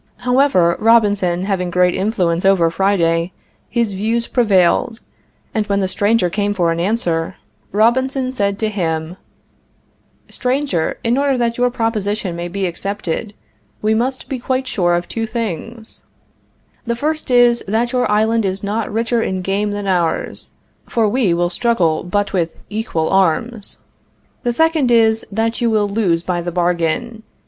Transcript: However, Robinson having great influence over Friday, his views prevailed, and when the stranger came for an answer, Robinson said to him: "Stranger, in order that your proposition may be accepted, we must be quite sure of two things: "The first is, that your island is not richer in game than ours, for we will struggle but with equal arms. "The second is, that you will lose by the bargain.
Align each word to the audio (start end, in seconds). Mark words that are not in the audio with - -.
However, 0.25 0.75
Robinson 0.79 1.45
having 1.45 1.69
great 1.69 1.93
influence 1.93 2.43
over 2.43 2.71
Friday, 2.71 3.33
his 3.69 3.93
views 3.93 4.25
prevailed, 4.25 5.01
and 5.53 5.67
when 5.67 5.79
the 5.79 5.87
stranger 5.87 6.27
came 6.27 6.55
for 6.55 6.71
an 6.71 6.79
answer, 6.79 7.35
Robinson 7.71 8.33
said 8.33 8.57
to 8.57 8.69
him: 8.69 9.15
"Stranger, 10.27 10.97
in 11.03 11.19
order 11.19 11.37
that 11.37 11.59
your 11.59 11.69
proposition 11.69 12.35
may 12.35 12.47
be 12.47 12.65
accepted, 12.65 13.35
we 13.83 13.93
must 13.93 14.27
be 14.27 14.39
quite 14.39 14.65
sure 14.65 14.95
of 14.95 15.07
two 15.07 15.27
things: 15.27 16.03
"The 16.87 16.95
first 16.95 17.29
is, 17.29 17.63
that 17.67 17.91
your 17.91 18.09
island 18.09 18.43
is 18.43 18.63
not 18.63 18.91
richer 18.91 19.21
in 19.21 19.43
game 19.43 19.69
than 19.69 19.85
ours, 19.85 20.53
for 20.89 21.07
we 21.07 21.31
will 21.31 21.51
struggle 21.51 22.01
but 22.03 22.33
with 22.33 22.55
equal 22.71 23.11
arms. 23.11 23.77
"The 24.41 24.51
second 24.51 24.89
is, 24.89 25.27
that 25.31 25.61
you 25.61 25.69
will 25.69 25.87
lose 25.87 26.23
by 26.23 26.41
the 26.41 26.51
bargain. 26.51 27.21